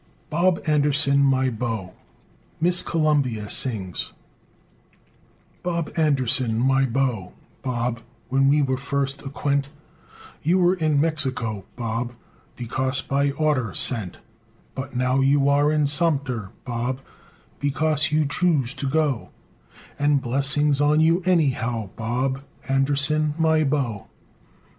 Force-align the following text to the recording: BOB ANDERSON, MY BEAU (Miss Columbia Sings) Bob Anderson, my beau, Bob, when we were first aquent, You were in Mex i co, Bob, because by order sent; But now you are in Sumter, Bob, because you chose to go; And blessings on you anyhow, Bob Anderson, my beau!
BOB 0.31 0.61
ANDERSON, 0.65 1.19
MY 1.23 1.51
BEAU 1.51 1.93
(Miss 2.59 2.81
Columbia 2.81 3.47
Sings) 3.51 4.13
Bob 5.61 5.91
Anderson, 5.95 6.57
my 6.57 6.87
beau, 6.87 7.33
Bob, 7.61 8.01
when 8.29 8.49
we 8.49 8.63
were 8.63 8.77
first 8.77 9.21
aquent, 9.21 9.69
You 10.41 10.57
were 10.57 10.73
in 10.73 10.99
Mex 10.99 11.27
i 11.27 11.29
co, 11.29 11.65
Bob, 11.75 12.15
because 12.55 13.03
by 13.03 13.29
order 13.33 13.75
sent; 13.75 14.17
But 14.73 14.95
now 14.95 15.19
you 15.19 15.47
are 15.47 15.71
in 15.71 15.85
Sumter, 15.85 16.49
Bob, 16.65 17.01
because 17.59 18.11
you 18.11 18.25
chose 18.25 18.73
to 18.73 18.87
go; 18.87 19.29
And 19.99 20.19
blessings 20.19 20.81
on 20.81 20.99
you 20.99 21.21
anyhow, 21.27 21.91
Bob 21.95 22.41
Anderson, 22.67 23.35
my 23.37 23.63
beau! 23.63 24.07